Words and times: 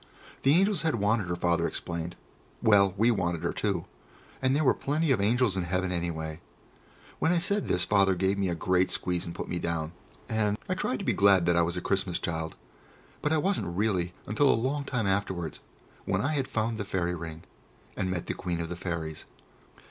The 0.41 0.55
angels 0.55 0.81
had 0.81 0.95
wanted 0.95 1.27
her, 1.27 1.35
Father 1.35 1.67
explained; 1.67 2.15
well, 2.59 2.95
we 2.97 3.11
wanted 3.11 3.43
her 3.43 3.53
too, 3.53 3.85
and 4.41 4.55
there 4.55 4.63
were 4.63 4.73
plenty 4.73 5.11
of 5.11 5.21
angels 5.21 5.55
in 5.55 5.65
heaven, 5.65 5.91
anyway. 5.91 6.39
When 7.19 7.31
I 7.31 7.37
said 7.37 7.67
this 7.67 7.85
Father 7.85 8.15
gave 8.15 8.39
me 8.39 8.49
a 8.49 8.55
great 8.55 8.89
squeeze 8.89 9.27
and 9.27 9.35
put 9.35 9.47
me 9.47 9.59
down, 9.59 9.91
and 10.27 10.57
I 10.67 10.73
tried 10.73 10.97
to 10.97 11.05
be 11.05 11.13
glad 11.13 11.45
that 11.45 11.55
I 11.55 11.61
was 11.61 11.77
a 11.77 11.81
Christmas 11.81 12.17
child. 12.17 12.55
But 13.21 13.31
I 13.31 13.37
wasn't 13.37 13.77
really 13.77 14.15
until 14.25 14.49
a 14.49 14.55
long 14.55 14.85
time 14.85 15.05
afterwards, 15.05 15.59
when 16.05 16.21
I 16.21 16.33
had 16.33 16.47
found 16.47 16.79
the 16.79 16.83
Fairy 16.83 17.13
Ring, 17.13 17.43
and 17.95 18.09
met 18.09 18.25
the 18.25 18.33
Queen 18.33 18.59
of 18.59 18.69
the 18.69 18.75
Fairies. 18.75 19.25